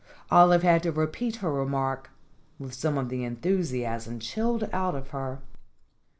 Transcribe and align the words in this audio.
Olive 0.31 0.63
had 0.63 0.81
to 0.81 0.91
repeat 0.91 1.35
her 1.45 1.53
remark, 1.53 2.09
with 2.57 2.73
some 2.73 2.97
of 2.97 3.09
the 3.09 3.23
enthusiasm 3.23 4.17
chilled 4.17 4.67
out 4.73 4.95
of 4.95 5.09
her. 5.09 5.43